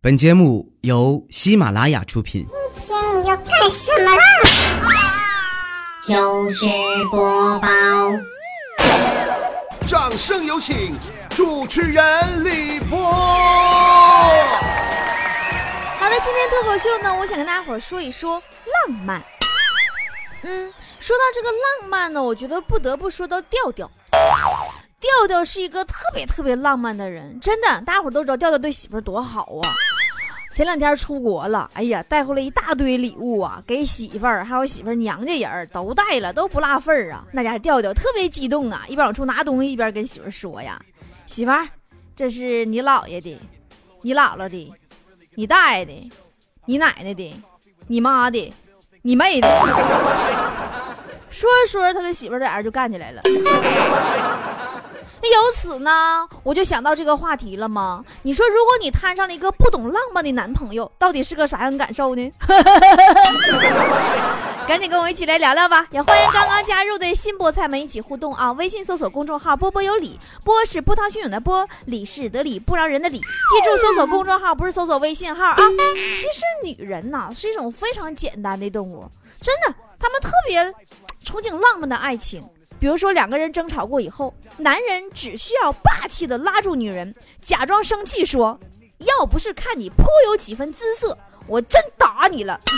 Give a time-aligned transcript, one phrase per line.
[0.00, 2.46] 本节目由喜马拉雅出品。
[2.86, 4.22] 今天你要干什么啦？
[6.06, 6.64] 就是
[7.10, 7.68] 播报，
[9.84, 10.96] 掌声有请
[11.30, 12.96] 主持人李波。
[12.96, 14.30] 好
[16.08, 19.20] 的，今天脱口秀呢，我想跟大家伙儿说一说浪漫。
[20.44, 23.90] 嗯，说到这个浪漫呢，我觉得不得不说到调调。
[25.00, 29.68] 调调是一个特别特别浪漫的人，真的，大家伙儿都知道调调对媳妇儿多好啊。
[30.52, 37.24] 前两天出国了，哎呀，带回来一大堆礼物啊，给媳妇儿还有媳妇儿娘家人儿都带了，都不落份儿啊。
[37.30, 40.80] 那家调调特别激动啊，一边往出拿东西，一边跟媳妇儿说呀
[41.26, 41.68] ：“媳妇儿，
[42.16, 43.40] 这是你姥爷的，
[44.02, 44.74] 你姥姥的，
[45.36, 46.10] 你大爷的，
[46.64, 47.40] 你奶奶的，
[47.86, 48.52] 你妈的，
[49.02, 49.48] 你妹的。
[51.30, 53.22] ”说着说着，他跟媳妇儿俩人就干起来了。
[55.20, 58.04] 那由此呢，我就想到这个话题了吗？
[58.22, 62.32] 你说，如果你摊上了一个不懂浪漫的男朋友，到底是个啥样的感受呢？
[64.68, 65.86] 赶紧跟我一起来聊聊吧！
[65.90, 68.52] 也欢迎刚刚加入的新菠菜们一起互动啊！
[68.52, 73.18] 微信搜索公众号“波波有理”，波是波涛汹涌的波，理是得理不饶人的理。
[73.18, 73.24] 记
[73.64, 75.56] 住，搜索公众号不是搜索微信号啊！
[75.56, 80.62] 其实女人呐是一种非常简单的动物，真的，她们特别
[81.24, 82.46] 憧憬浪漫的爱情。
[82.80, 88.58] 比如说，两个人争吵过以后，男人只需要霸气的拉住女人，假装生气说
[88.98, 92.60] ：“要不是看你颇有几分姿色，我真打你了。”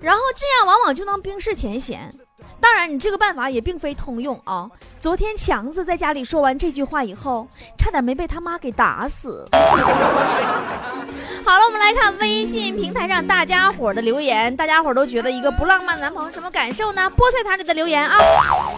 [0.00, 2.14] 然后这样往往就能冰释前嫌。
[2.60, 4.70] 当然，你这个办法也并非通用啊。
[5.00, 9.48] 昨天强子在家里说完这句话以后，差点没被他妈给打死。
[11.44, 14.54] 好了，我们来看微信平台上大家伙的留言。
[14.54, 17.10] 大家伙都觉得一个不浪漫的男朋友什么感受呢？
[17.16, 18.18] 菠菜塔里的留言啊，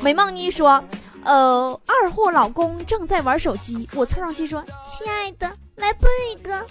[0.02, 0.82] 美梦妮说，
[1.24, 6.64] 呃，二货老公正在玩手机，我凑上去说，亲爱的，来啵一个。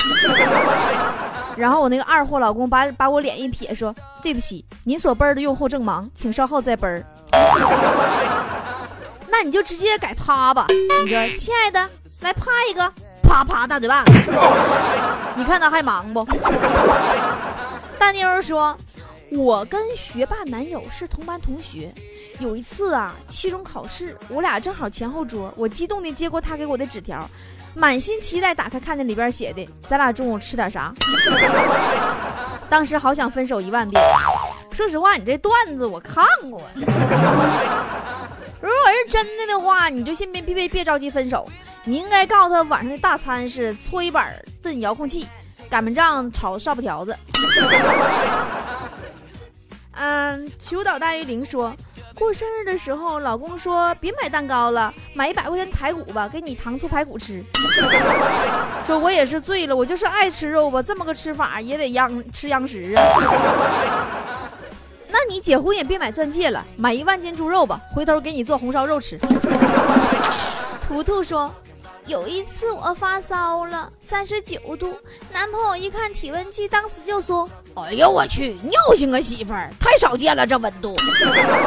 [1.55, 6.89] 然后我那个二货老公把把我脸一撇，说，对不起，您所啵的用户正忙，请稍后再啵。
[9.31, 11.89] 那你就直接改啪吧，你说，亲爱的，
[12.21, 12.91] 来啪一个。
[13.21, 14.03] 啪啪大嘴巴，
[15.35, 16.25] 你看他还忙不？
[17.99, 18.75] 大妞说
[19.31, 21.93] ：“我跟学霸男友是同班同学，
[22.39, 27.29] 有一次啊，期中考试，我俩正好前后桌，我激动的接过他给我的纸条，
[27.75, 30.93] 满心期待打开，看见里边写的：咱俩中午吃点啥？
[32.69, 34.01] 当时好想分手一万遍。
[34.71, 36.61] 说实话，你这段子我看过。
[38.61, 41.47] 如果是真的的话，你就先别别别别着急分手。”
[41.85, 45.25] 你应该告诉他，晚上的大餐是搓衣板炖遥控器，
[45.69, 47.17] 擀面杖炒烧布条子。
[50.01, 51.75] 嗯，求岛大于零说，
[52.15, 57.43] 过生日的时候，老公说别买蛋糕了，买一百块钱排骨吧，给你糖醋排骨吃。
[58.87, 63.03] 说我也是醉了，我就是爱吃肉吧，这么个吃法也得央吃央食啊。
[65.11, 69.19] 那你结婚也别买钻戒了，买一万斤猪肉吧，回头给你做红烧肉吃。
[70.81, 71.53] 图图说。
[72.05, 74.93] 有一次我发烧了，三十九度，
[75.31, 80.95] 男朋友一看体温计，当时就说：“哎呦我去，尿性啊媳妇儿，太少见了这温度，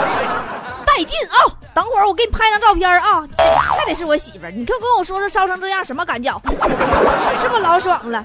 [0.85, 1.37] 带劲啊！
[1.75, 6.37] 等会儿我给你拍张照片啊，还得是我媳妇儿，你快跟我说说烧成这样什么感觉？
[7.39, 8.25] 是不是老爽了？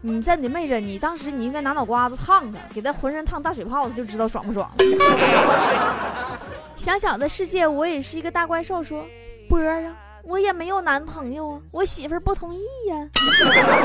[0.00, 4.70] 你真的妹子，你当时你应该拿脑瓜子烫他，给他浑身烫大水泡，他就知道爽不爽。
[6.76, 8.80] 小小的世界，我也是一个大怪兽。
[8.80, 9.04] 说
[9.48, 9.92] 波儿啊。
[10.28, 13.08] 我也没有男朋友啊，我媳妇儿不同意呀。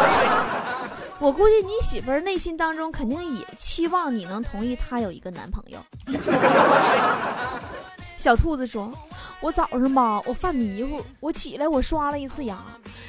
[1.20, 5.80] 我估计你媳妇儿内心当中肯定也期望你能同意她有一个男朋友。
[8.18, 8.92] 小兔子说
[9.42, 12.58] ：“我早上吧，我犯迷糊，我起来我刷了一次牙，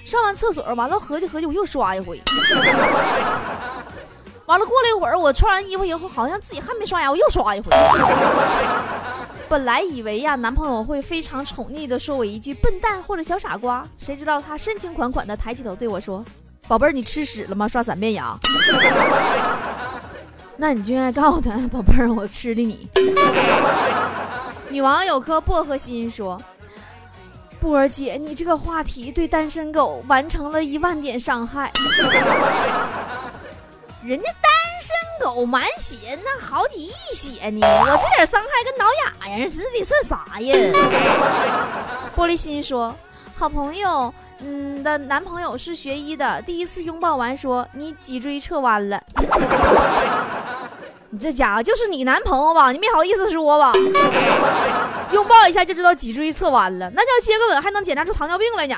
[0.04, 2.20] 上完厕所完了合计合计我又刷一回，
[4.46, 7.66] 完了过了一会儿我穿完衣服以后好像自己还没刷牙，我又刷一回。
[9.48, 16.24] ”本来以为呀，男朋友会非常宠溺的说我一句“笨蛋”或者“小傻瓜”，谁知道他深情款款的抬起头对我说
[16.66, 17.68] ：“宝贝儿，你吃屎了吗？
[17.68, 18.36] 刷三遍牙。”
[20.56, 22.88] 那你就应该告诉他：“宝贝儿，我吃的你。”
[24.70, 26.40] 女王有颗薄荷心说
[27.60, 31.70] ：“波儿姐，你这个话题对单身狗完成了一万点伤害。”
[34.04, 34.50] 人家单
[34.82, 37.66] 身狗满血，那好几亿血呢！
[37.66, 40.54] 我这点伤害跟挠痒痒似的，算啥呀？
[42.14, 42.94] 玻璃心说，
[43.34, 49.02] 好朋友，嗯的男朋友是学医的，第一次拥抱完说你脊椎侧弯了。
[51.08, 52.72] 你这家伙就是你男朋友吧？
[52.72, 53.72] 你没好意思说吧？
[55.12, 58.76] 拥抱一下就知道脊椎侧弯了，那叫接个吻还能检查出糖尿病来呢。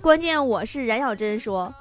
[0.00, 1.72] 关键我是冉小珍说，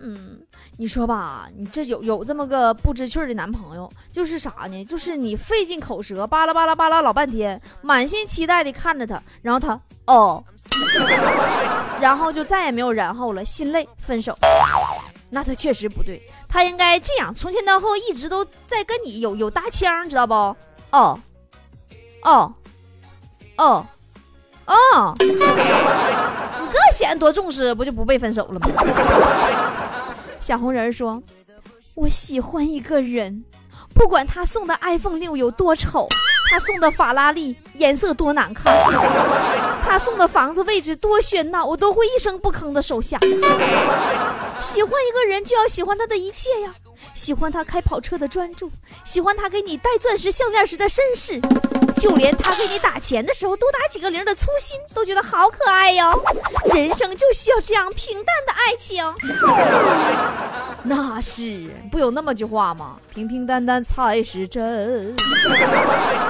[0.00, 0.40] 嗯，
[0.80, 4.84] 你说吧，你这有有这么个不知趣的男朋友，就是啥呢？
[4.84, 10.42] 就是你费尽口舌，巴拉巴拉巴拉老半天，满心期待的看着他，然后他哦，
[12.00, 14.38] 然后就再也没有然后了，心累，分手。
[15.30, 20.32] 那他确实不对，他应该这样，从前到后一直都在跟你有有搭腔，知道不？
[20.92, 21.18] 哦，
[22.22, 22.54] 哦，
[23.56, 23.84] 哦，
[24.66, 25.36] 哦， 你
[26.68, 28.68] 这显得多重视，不就不被分手了吗？
[30.40, 31.22] 小红人说
[31.94, 33.44] ：“我喜欢一个人，
[33.94, 36.08] 不管他送的 iPhone 六有多丑，
[36.50, 38.72] 他送的法拉利颜色多难看，
[39.84, 43.18] 他送的房子位置多喧闹，我都会一声不吭的收下。
[44.60, 46.74] 喜欢一个人就要喜欢他的一切呀，
[47.14, 48.70] 喜欢他开跑车的专注，
[49.04, 51.40] 喜欢他给你戴钻石项链时的绅士，
[52.00, 56.20] 就连他给你打钱的时候多打几个零的粗心，都觉得好可爱哟。
[56.74, 59.04] 人生就需要这样平淡的爱情。
[60.88, 62.96] 那是不有那么句话吗？
[63.12, 65.14] 平平淡淡才是真。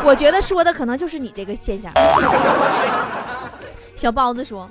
[0.04, 1.92] 我觉得说的可能就是你这个现象。
[3.96, 4.68] 小包子说。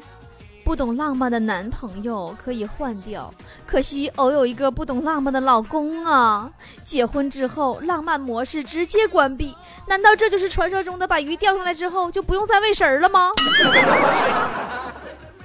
[0.64, 3.34] 不懂浪漫的男朋友可以换掉，
[3.66, 6.52] 可惜偶有一个不懂浪漫的老公啊！
[6.84, 9.56] 结婚之后，浪漫模式直接关闭，
[9.88, 13.32] 难道这就是传说中的把鱼钓上来之后就不用再喂食了吗？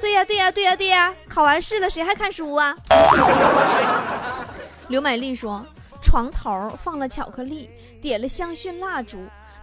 [0.01, 1.15] 对呀对呀对呀对呀！
[1.29, 2.75] 考完试了，谁还看书啊？
[4.93, 5.65] 刘美丽说，
[6.03, 7.71] 床头放了巧克力，
[8.03, 9.17] 点了香薰蜡烛，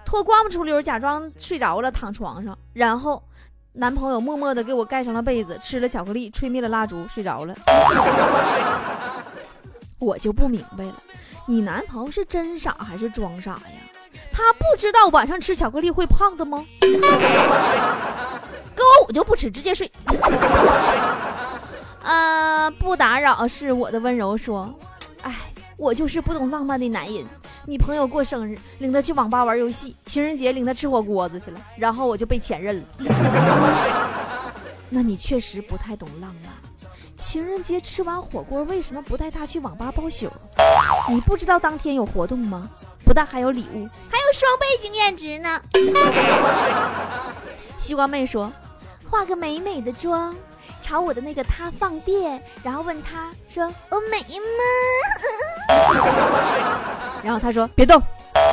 [0.03, 3.23] 脱光不出溜，假装睡着了，躺床上，然后。
[3.71, 7.53] 男朋友默默地给我盖上了被子，吃了巧克力，吹灭了蜡烛，睡着了。
[9.99, 11.03] 我就不明白了，
[11.45, 13.61] 你男朋友是真傻还是装傻呀？
[14.33, 16.65] 他不知道晚上吃巧克力会胖的吗？
[16.81, 19.89] 哥，我就不吃，直接睡。
[22.01, 24.73] 呃，不打扰是我的温柔说，
[25.79, 27.25] 我就是不懂浪漫的男人。
[27.65, 32.85] 女朋友过生日，领她去网吧玩游戏；情人节领她吃火锅子去了，然后我就被前任了。
[34.89, 36.51] 那你确实不太懂浪漫。
[37.15, 40.29] 情人节吃完火锅，为什么不带她去网吧包宿？
[41.09, 42.69] 你不知道当天有活动吗？
[43.05, 45.61] 不但还有礼物，还有双倍经验值呢。
[47.77, 48.51] 西瓜妹说
[49.09, 50.35] ：“化个美美的妆，
[50.81, 54.25] 朝我的那个他放电，然后问他说：我美吗？”
[57.23, 58.01] 然后他说：“别动。”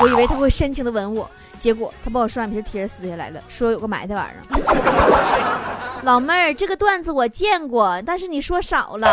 [0.03, 1.31] 我以为他会深情的吻我，
[1.61, 6.01] 结果他把我双眼皮贴撕下来了，说有个埋汰玩意儿。
[6.03, 9.09] 老妹儿，这个段子我见过，但是你说少了。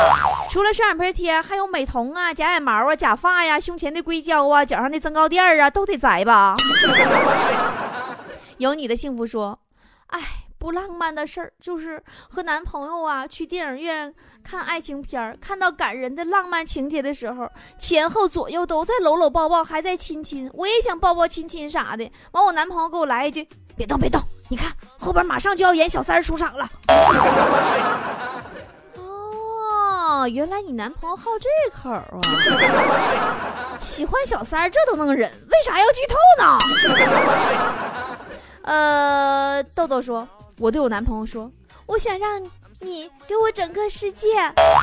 [0.50, 6.56] 除了双眼皮贴，还有美瞳啊、假眼毛啊、假发呀、胸前的硅胶啊、脚上的增高垫啊，都得摘吧。
[8.58, 9.60] 有你的幸福说，
[10.08, 10.20] 哎。
[10.64, 17.46] 不浪漫的事儿就是和男朋友啊去电影院看爱情片儿，看到感人的浪漫情节的时候，
[17.78, 20.50] 前后左右都在搂搂抱抱，还在亲亲。
[20.54, 22.10] 我也想抱抱亲亲啥的。
[22.32, 23.46] 完，我男朋友给我来一句
[23.76, 24.22] ：“别动，别动！
[24.48, 26.66] 你看后边马上就要演小三出场了。
[28.96, 32.22] ”哦，原来你男朋友好这口啊！
[33.84, 36.58] 喜欢小三这都能忍，为啥要剧透呢？
[38.64, 40.26] 呃，豆豆说。
[40.60, 41.52] 我对我男朋友说
[41.86, 42.42] ：“我想让
[42.80, 44.36] 你给我整个世界。”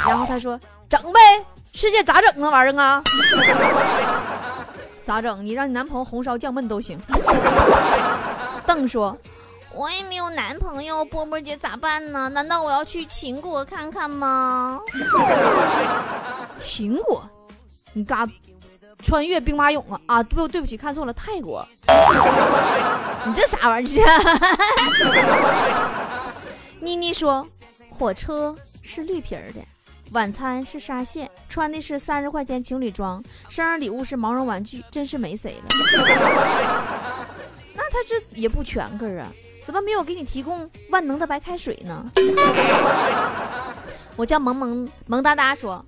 [0.06, 0.58] 然后他说
[0.88, 1.20] ：“整呗，
[1.72, 3.02] 世界咋整那玩意儿啊？
[5.02, 5.44] 咋整？
[5.44, 6.98] 你让你男朋友红烧酱焖都行。
[8.66, 9.16] ”邓说
[9.74, 12.28] ：“我也没有男朋友，波波姐咋办呢？
[12.28, 14.80] 难道我要去秦国看看吗？”
[16.56, 17.22] 秦国？
[17.92, 18.26] 你嘎
[19.02, 20.00] 穿越兵马俑啊？
[20.06, 21.66] 啊，对，对不起，看错了，泰国。
[23.26, 24.06] 你这啥玩意儿？
[26.80, 27.46] 妮妮说，
[27.90, 29.60] 火车是绿皮儿的，
[30.12, 35.64] 晚餐是沙县，穿的是三十块钱情侣装，生日礼物是毛绒玩具，真是没谁了。
[37.74, 39.28] 那他这也不全个啊？
[39.62, 42.10] 怎么没有给你提供万能的白开水呢？
[44.16, 45.84] 我叫萌萌萌哒哒说。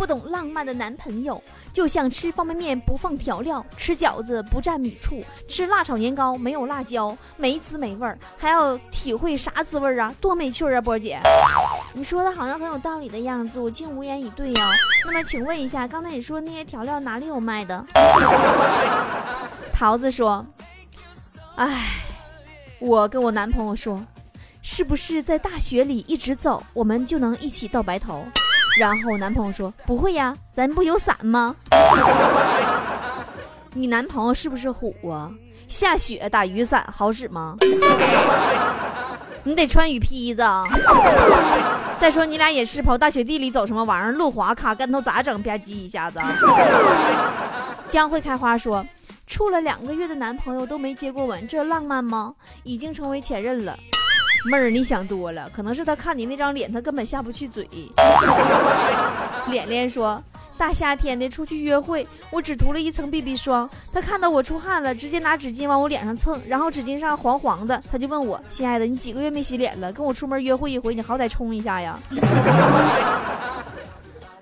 [0.00, 1.42] 不懂浪漫的男朋友，
[1.74, 10.10] 就像吃方便面不放调料，吃饺子不蘸米醋，吃辣炒年糕没有辣椒，没滋没味儿，还要体会啥滋味啊？
[10.18, 10.80] 多没趣啊！
[10.80, 11.20] 波姐，
[11.92, 14.70] 你说的好像很有道理的样子，我竟无言以对呀。
[15.04, 17.84] 那么，请问一下，刚才你说那些调料哪里有卖的？
[19.74, 20.42] 桃子说
[21.56, 21.90] ：“哎，
[22.78, 24.02] 我跟我男朋友说，
[24.62, 28.24] 是不是在大学里一直走，我们就能一起到白头？”
[28.78, 31.54] 然后男朋友说：“不会呀，咱不有伞吗？”
[33.74, 35.30] 你男朋友是不是虎啊？
[35.68, 37.56] 下雪打雨伞好使吗？
[39.42, 40.42] 你得穿雨披子。
[42.00, 44.12] 再说你俩也是跑大雪地里走什么玩意儿？
[44.12, 45.40] 路滑卡跟头咋整？
[45.42, 46.18] 吧唧一下子。
[47.88, 48.84] 江会开花说，
[49.26, 52.34] 处了两个月的男朋友都没接过吻，这浪漫吗？
[52.62, 53.78] 已经成为前任了。
[54.46, 57.68] 妹儿，你想多了，可能是他看你那张脸，他根本下不去嘴。
[59.48, 60.22] 脸脸说。
[60.56, 63.66] 大夏天的出去约会，我只涂了一层 BB 霜。
[63.94, 69.90] 他看到我出汗了，直接拿纸巾往我脸上蹭，然后纸巾上黄黄的，他就问我：“亲爱的，你几个月没洗脸了？
[69.90, 71.98] 跟我出门约会一回，你好歹冲一下呀！”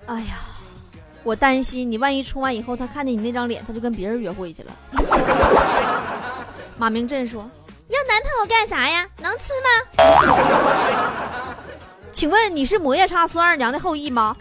[0.07, 0.41] 哎呀，
[1.23, 4.73] 我担心你万一冲完以后，他看见你那张脸，他就跟别人约会去了。
[6.77, 7.49] 马明镇说
[8.19, 9.07] ：“男朋友干啥呀？
[9.21, 9.69] 能吃吗？”
[12.11, 14.35] 请问你是摩夜叉孙二娘的后裔吗？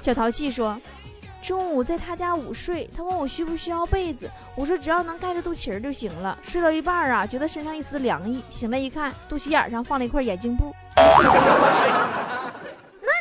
[0.00, 0.80] 小淘气说
[1.42, 6.38] ：“中午在他家午睡，他问我需不需要被子，我说只要能盖着肚脐儿就行了。
[6.40, 10.72] 睡到一半啊，觉得身上一丝凉意，醒来一看，肚脐眼上放了一块眼镜布。
[10.94, 11.02] 那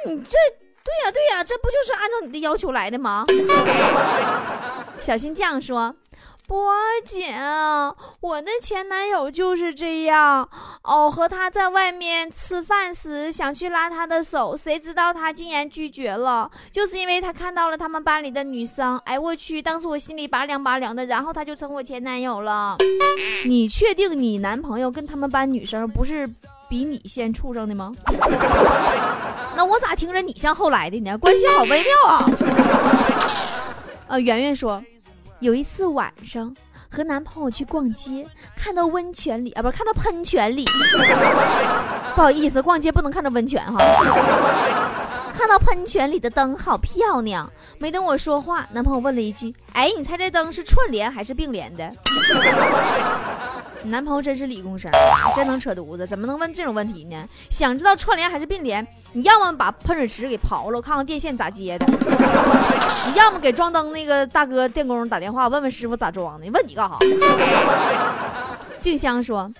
[0.05, 0.37] 你这
[0.83, 3.25] 对呀对呀，这不就是按照你的要求来的吗？”
[5.01, 5.95] 小心酱说。
[6.47, 7.35] 波儿姐，
[8.21, 10.47] 我的前男友就是这样
[10.81, 11.11] 哦。
[11.11, 18.97] 和他在外面吃饭时，想去拉他的手，谁知道他竟然拒绝了，就是因为他看到了他们班里的女生。
[18.99, 21.05] 哎，我去，当时我心里拔凉拔凉的。
[21.05, 22.77] 然后他就成我前男友了。
[23.45, 26.25] 你确定你男朋友跟他们班女生不是
[26.69, 27.91] 比你先处上的吗？
[29.57, 31.17] 那我咋听着你像后来的呢？
[31.17, 32.25] 关系好微妙啊。
[34.07, 34.81] 呃，圆圆说。
[35.39, 36.55] 有一次晚上
[36.89, 38.25] 和男朋友去逛街，
[38.55, 40.65] 看到温泉里啊，不是看到喷泉里。
[42.15, 43.77] 不好意思，逛街不能看到温泉哈。
[45.33, 51.87] 看到喷泉里的灯好漂亮，没等我说话，男朋友问了一句：“哎，你猜这灯是串联还是并联的？”
[53.87, 54.91] 男朋友真是理工生，
[55.35, 57.27] 真能扯犊子，怎么能问这种问题呢？
[57.49, 61.85] 想知道串联还是并联，你要么把喷水池给刨了，看看电线咋接的；
[63.07, 66.49] 你要么给装灯那个大哥电工打电话，问问师傅咋装的。
[66.51, 66.97] 问你干啥？
[68.79, 69.51] 静香说：“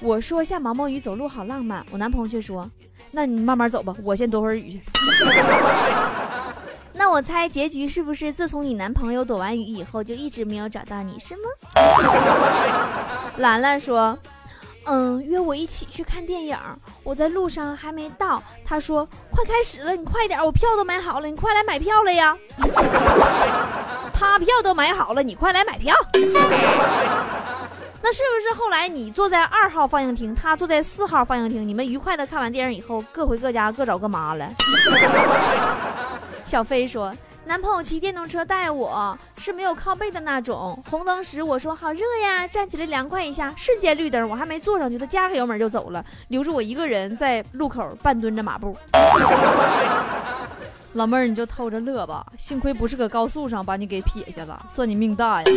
[0.00, 2.70] 我说下毛毛雨走路好浪漫。”我男朋友却说
[3.10, 4.80] ：“那你慢慢走吧，我先躲会儿雨去。
[6.98, 11.42] ”那我猜结局是不是自从你男朋友躲完雨以后就一直没有找到你，是吗？
[13.38, 14.16] 兰兰说
[14.86, 16.56] ：“嗯，约我一起去看电影，
[17.02, 18.42] 我在路上还没到。
[18.64, 22.36] 他说快开始了，你快点，我票都买好了，你快来买票了呀。
[24.14, 25.94] 他票都买好了，你快来买票。
[28.02, 34.48] 那是不是后来你坐在二号放映厅，他坐在四号放映厅，你们愉快的看完电影以后，各回各家，各找各妈了？”
[36.46, 37.12] 小飞说
[37.46, 40.82] ：“男朋友骑电动车带我，是没有靠背的那种。
[40.90, 48.76] 红灯时我说好热呀，站起来凉快一下，瞬间绿灯，我还没坐上去，他加个油门就走了，留着我一个人在路口半蹲着马步。
[50.94, 55.52] 老妹儿，你就偷着乐吧，幸亏不是搁高速上把你给撇下了，算你命大呀。”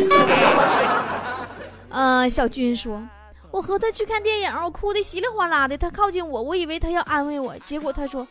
[1.90, 3.02] 嗯，小军说
[3.50, 8.24] ：“我和他去看电影，我哭的稀里哗啦的，他靠近我，我以为他要安慰我，结果他说。”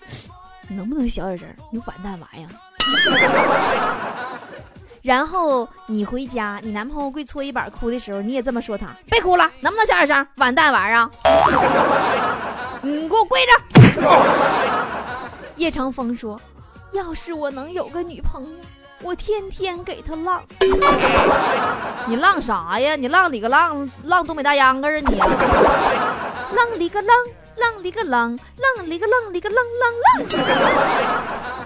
[0.72, 1.48] 能不能小点声？
[1.72, 2.69] 你完蛋玩意儿！
[5.02, 10.28] 然后你回家，你男朋友跪搓衣板哭的时候，你也这么说他：别哭了，能不能小点声？
[10.36, 11.10] 完蛋玩意儿！
[12.82, 13.52] 你给我跪着！
[15.56, 16.40] 叶长风说
[16.94, 18.50] ：“要是我能有个女朋友，
[19.02, 20.42] 我天天给她浪。”
[22.08, 22.96] 你浪啥呀？
[22.96, 23.90] 你浪里个浪？
[24.04, 25.20] 浪东北大秧歌啊你！
[26.56, 27.16] 浪里个浪。
[27.60, 30.36] 浪里个浪，浪里个浪里个浪浪浪。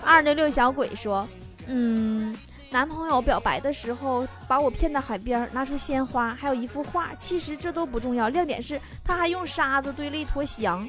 [0.03, 1.27] 二六六小鬼说
[1.67, 2.35] ：“嗯，
[2.69, 7.09] 男朋友表白的时候把我骗到海边，拿出鲜花，还有一幅画。
[7.17, 10.87] 其实这都不重要，亮点是他还用沙子堆了一坨翔。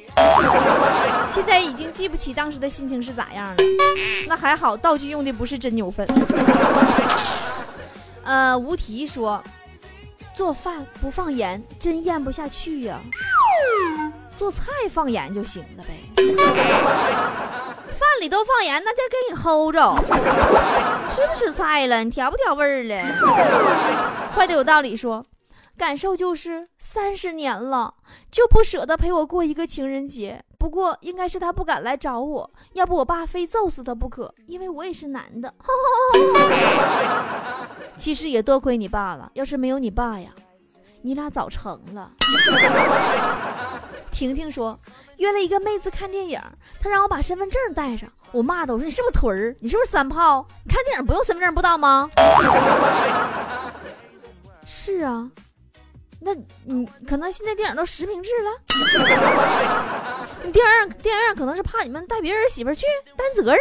[1.29, 3.57] 现在已经记不起当时的心情是咋样了。
[4.27, 6.07] 那还好，道具用的不是真牛粪。
[8.25, 9.43] ”呃，无题说
[10.35, 12.99] ：“做饭不放盐，真咽不下去呀。”
[14.37, 15.95] 做菜放盐就行了呗，
[17.93, 19.95] 饭里都放盐，那就给你齁着。
[21.09, 22.03] 吃不吃菜了？
[22.03, 23.03] 你调不调味儿了？
[24.35, 25.25] 坏的有道理说，
[25.79, 27.95] 感受就是三十年了
[28.31, 30.43] 就不舍得陪我过一个情人节。
[30.59, 35.55] 不过应该是他不敢来找我，要不我爸非揍死他不可，因为我也是男的。
[37.97, 40.31] 其实也多亏你爸了，要是没有你爸呀，
[41.03, 42.11] 你俩早成了。
[44.15, 44.79] 婷婷说
[45.17, 46.41] 约了一个妹子看电影，
[46.81, 48.09] 她让我把身份证带上。
[48.31, 49.57] 我骂她，我说你是不是屯儿？
[49.59, 50.47] 你是不是三炮？
[50.65, 52.09] 你看电影不用身份证不知道吗？
[54.65, 55.29] 是啊，
[56.21, 56.33] 那
[56.65, 58.51] 你可能现在电影都实名制了。
[60.45, 63.61] 你电影院电影院可能是怕你们带别人媳妇去担责任。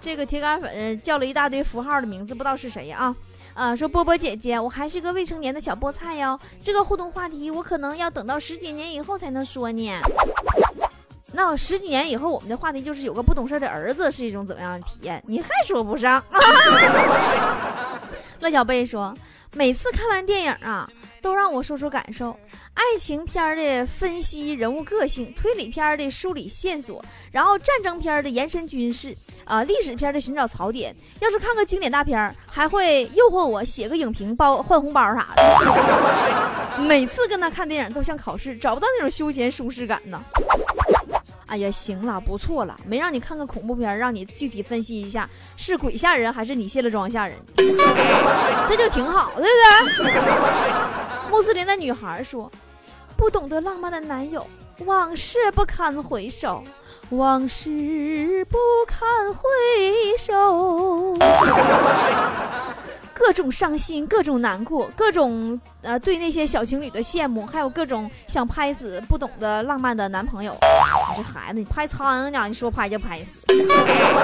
[0.00, 3.16] 这个铁杆粉叫了一大堆符号的名字，不知道是谁呀啊？
[3.52, 6.38] 啊，说波波姐姐，我还是个未成年的小菠菜哟。
[6.62, 9.92] 这个互动话题我可能要等到十几年以后才能说呢。
[11.32, 15.22] 那十几年以后，我们的话题就是有个不懂事的儿子是一种怎么样的体验？
[15.26, 16.22] 你还说不上。
[18.40, 19.14] 乐小贝说，
[19.54, 20.88] 每次看完电影啊，
[21.20, 22.36] 都让我说说感受。
[22.74, 30.94] 爱情片的分析人物个性，推理片的梳理线索，然后战争片的延伸军事，啊，历史片的寻找槽点。
[31.20, 36.80] 要是看个经典大片，还会诱惑我写个影评包换红包啥的。
[36.86, 40.22] 每次跟他看电影都像考试，找不到那种休闲舒适感呢。
[41.50, 47.36] 哎呀，行了，不错了，没让你看个恐怖片，让你具体分析一下是鬼吓人还是你卸了妆吓人，
[48.68, 49.48] 这就挺好，对
[49.98, 50.12] 不对？
[51.28, 52.48] 穆斯林的女孩说
[53.18, 54.46] ：“不懂得浪漫的男友，
[54.84, 56.62] 往事不堪回首，
[57.10, 59.42] 往事不堪回
[60.16, 61.16] 首。”
[63.20, 70.56] 各种伤心，各种难过，各种呃对那些小情侣的羡慕，还有各种想拍死不懂得浪漫的男朋友。
[70.62, 72.48] 你这孩子，你拍苍蝇呢？
[72.48, 73.44] 你说拍就拍死。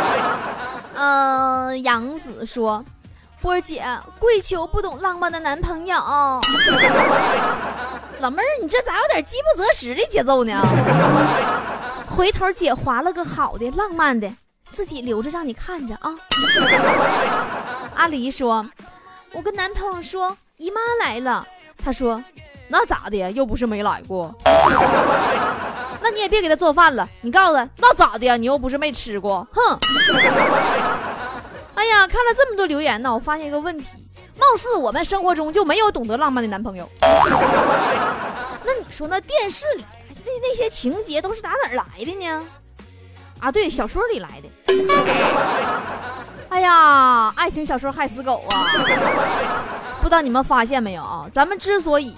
[0.97, 2.83] 呃，杨子说，
[3.43, 3.85] 波儿姐
[4.19, 5.95] 跪求不懂浪漫的男朋友。
[8.21, 10.59] 老妹儿，你这咋有点饥不择食的节奏呢？
[12.09, 14.33] 回头姐划了个好的浪漫的，
[14.73, 16.15] 自己留着让你看着啊。
[17.95, 18.67] 阿狸说
[19.33, 21.47] ：“我跟男朋友说姨妈来了，
[21.83, 22.23] 他说
[22.69, 23.31] 那咋的呀？
[23.31, 24.35] 又不是没来过。
[26.01, 28.37] 那你也别给他做饭了，你告诉他那咋的呀？
[28.37, 29.47] 你又不是没吃过。
[29.53, 29.79] 哼！
[31.75, 33.85] 哎呀，看了这么多留言呢，我发现一个问题，
[34.39, 36.89] 貌似我们生活中就没有懂得浪漫的男朋友。
[37.03, 39.85] 那你说那电视里
[40.25, 42.43] 那那些情节都是打哪儿来的呢？
[43.41, 44.49] 啊，对，小说里来的。”
[46.49, 48.55] 哎呀，爱情小说害死狗啊！
[50.01, 51.27] 不知道你们发现没有啊？
[51.33, 52.15] 咱们之所以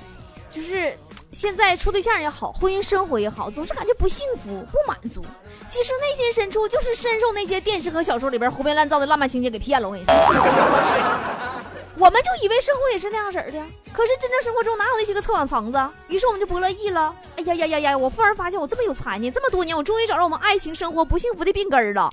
[0.51, 0.97] 就是
[1.33, 5.25] 现在处对象也好，婚姻生活也好，总是感觉不幸福、不满足，
[5.69, 9.89] 其实内心深处就是深受那些电视和小说里边胡编乱造的浪漫情节给骗了。
[9.89, 10.15] 我跟你说，
[11.97, 13.59] 我们就以为生活也是那样式儿的，
[13.93, 15.79] 可是真正生活中哪有那些个臭氧层子？
[16.09, 17.13] 于是我们就不乐意了。
[17.37, 17.97] 哎呀呀呀呀！
[17.99, 22.09] 我忽然发现我这么有才呢，这么多年我终于找到我们爱情生活不幸福的病根了。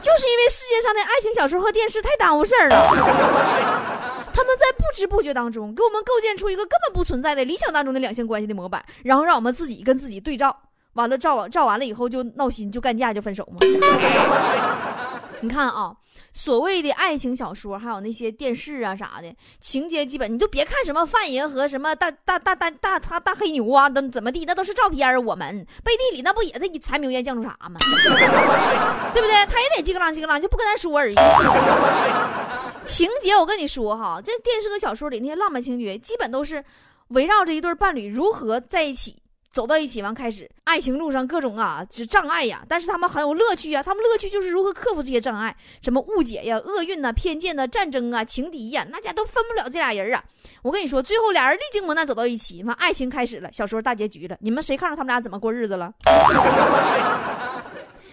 [0.00, 2.74] 就是因为世界上的爱情小说和电视太耽误事儿了，
[4.32, 10.56] 他们在不知不觉当中给我们构建出一个根本不存在的理想当中的两性关系的模板，然后让我们自己跟自己对照，
[10.94, 13.58] 完了照照完了以后就闹心，就干架，就分手嘛。
[15.40, 15.94] 你看啊。
[16.32, 27.78] 所谓的爱情小说，还有那些电视啊啥的，情节基本你就别看什么范爷和什么大大大大大他大黑牛啊，那怎么地，那都是照片我们背地里那不也得柴米油盐酱醋茶吗？
[29.12, 29.46] 对不对？
[29.46, 31.14] 他也得叽个啷叽个啷，就不跟咱说而已。
[32.84, 36.64] 情节我跟你说哈，这电视和小说里那些浪漫情节，基本都是
[37.08, 39.16] 围绕着一对伴侣如何在一起。
[39.52, 42.62] 走到一起完，开始爱情路上各种啊，就障碍呀。
[42.68, 50.22] 但是他们很有乐趣啊，他们乐趣就是如何克服这些障碍，什么误解呀、厄运呐、偏见呐、战争啊、情敌呀，那家都分不了这俩人啊。
[50.62, 54.36] 我跟你说，最后俩人历经磨难走到一起，完爱情开始了，小说大结局了。
[54.40, 55.92] 你们谁看着他们俩怎么过日子了？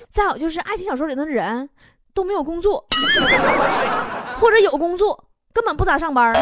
[0.09, 1.69] 再有就是爱情小说里的人
[2.13, 2.83] 都没有工作，
[4.39, 6.33] 或者有工作根本不咋上班，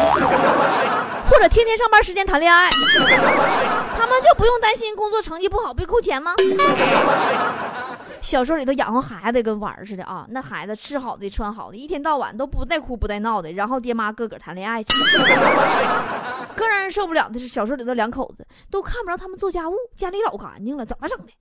[1.28, 2.70] 或者天天上班时间谈恋爱。
[3.96, 6.32] 他们就不用担心工作成绩不好被扣钱吗？
[8.22, 14.92] 小说里头养活孩子跟玩儿似的啊，那孩子吃好的穿好的，一天到晚都不带哭不带闹的，然后爹妈个个谈恋爱去。
[16.56, 21.32] 更让人受不了的是，小说里头两口子都看不着他们做家务，家里老干净了，怎么整的？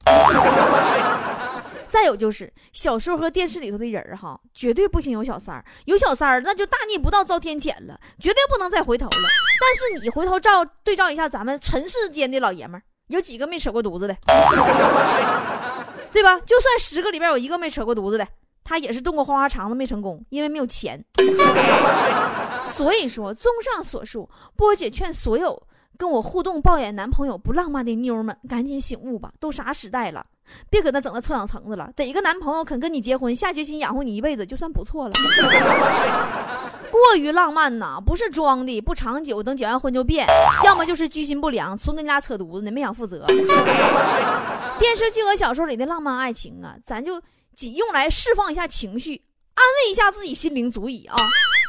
[1.87, 9.11] 再有就是小说和电视里头的人哈，绝对不行有小三儿，有小三儿那就大逆不道遭天谴了，绝对不能再回头了。
[9.59, 14.15] 但是你回头照对照一下咱们尘世间的老爷们儿，有几个没扯过犊子的？
[16.11, 16.39] 对吧？
[16.45, 18.27] 就算十个里边有一个没扯过犊子的，
[18.63, 21.03] 他也是动过花花肠子没成功，因为没有钱。
[22.63, 25.61] 所以说，综上所述，波姐劝所有
[25.97, 29.31] 跟我互动抱怨男朋友不浪漫的妞们，赶紧醒悟吧！
[29.39, 30.25] 都啥时代了，
[30.69, 31.89] 别搁那整那臭氧层子了。
[31.95, 35.13] 得一个男朋友肯跟你结婚，下决心养活你一辈子，就算不错了。
[36.91, 40.25] 过于浪漫呐，不是装的，不长久，等结完婚就变；
[40.63, 43.25] 要么就是居心不良，纯跟你俩扯犊子呢，没想负责。
[44.79, 47.21] 电视剧和小说里的浪漫爱情啊，咱就
[47.53, 49.21] 仅用来释放一下情绪，
[49.55, 51.15] 安慰一下自己心灵足矣啊。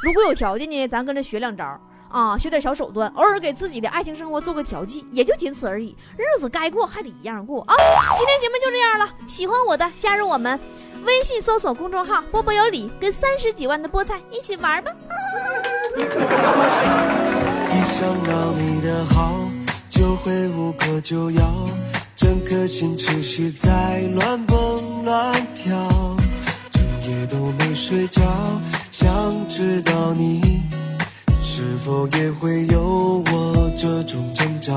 [0.02, 1.80] 如果有条件呢，咱跟着学两招
[2.16, 2.38] 啊。
[2.38, 5.94] 学点小手段，偶尔给自己的爱情生活做个调剂，也就仅此而已。
[6.16, 7.74] 日子该过还得一样过啊！
[8.16, 10.58] 今天节目就这样了，喜欢我的加入我们，
[11.04, 14.90] 微信搜索公众号“波波有理”，跟三十几万的菠菜一起玩吧。
[17.68, 19.34] 一想到你的好，
[19.90, 21.42] 就会无可救药，
[22.14, 25.74] 整颗心持续在乱蹦乱跳，
[26.70, 28.22] 整夜都没睡着，
[28.90, 29.14] 想
[29.48, 30.62] 知道你
[31.58, 34.74] 是否也会有我这种挣扎。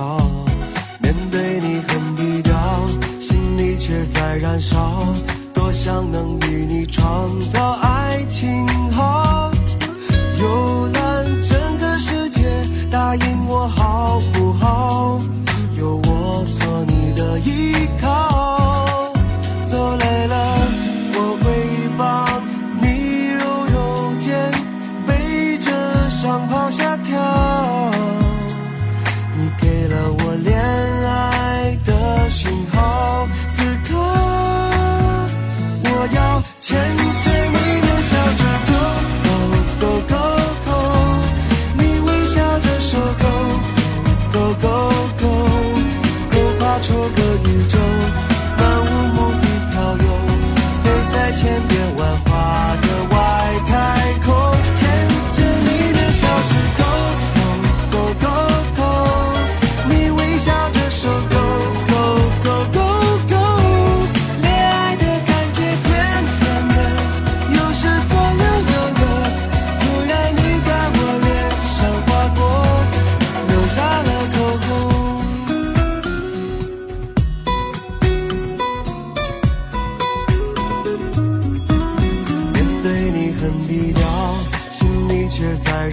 [1.02, 2.88] 面对你很低调，
[3.20, 5.14] 心里却在燃烧，
[5.54, 9.29] 多想能与你创造爱情好。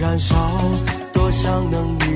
[0.07, 0.35] 燃烧，
[1.11, 2.06] 多想能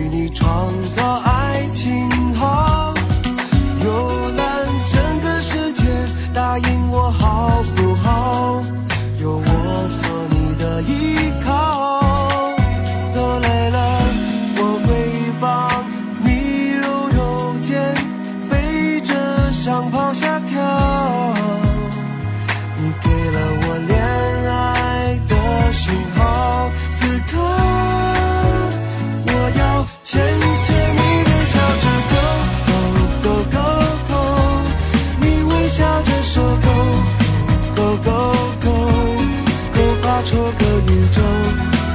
[40.62, 41.22] 个宇宙，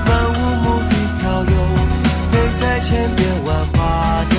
[0.07, 1.55] 漫无目的漂游，
[2.33, 4.35] 飞在千变万化的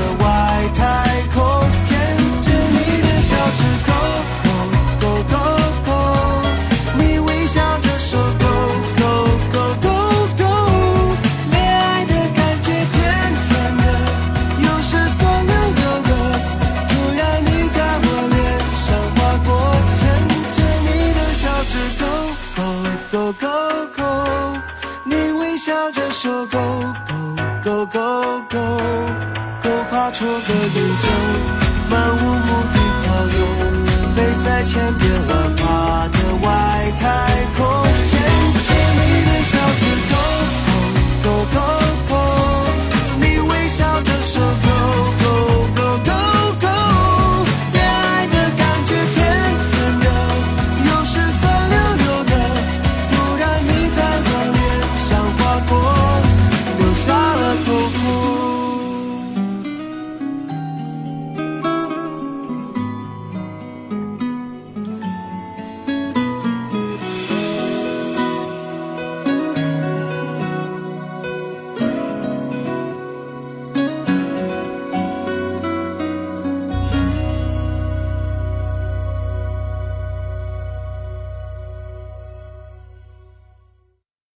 [34.68, 35.17] 千变万化